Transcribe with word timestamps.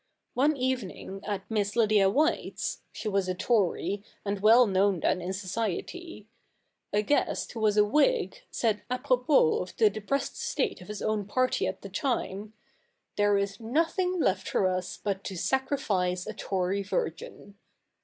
One 0.33 0.57
evening 0.57 1.21
at 1.27 1.43
Miss 1.47 1.75
Lydia 1.75 2.09
White's— 2.09 2.81
she 2.91 3.07
was 3.07 3.29
a 3.29 3.35
Tory, 3.35 4.03
and 4.25 4.39
well 4.39 4.65
known 4.65 4.99
then 4.99 5.21
in 5.21 5.31
society— 5.31 6.25
a 6.91 7.03
guest 7.03 7.51
who 7.51 7.59
was 7.59 7.77
a 7.77 7.85
Whig, 7.85 8.41
said 8.49 8.81
a 8.89 8.97
pi'opos 8.97 9.61
of 9.69 9.75
the 9.77 9.91
depressed 9.91 10.37
state 10.37 10.81
of 10.81 10.87
his 10.87 11.03
own 11.03 11.25
party 11.25 11.67
at 11.67 11.83
the 11.83 11.89
time," 11.89 12.53
There 13.15 13.37
is 13.37 13.59
nothing 13.59 14.19
left 14.19 14.49
for 14.49 14.67
us 14.67 14.97
but 14.97 15.23
to 15.25 15.37
sacrifice 15.37 16.25
a 16.25 16.33
Tory 16.33 16.81
virgin." 16.81 17.59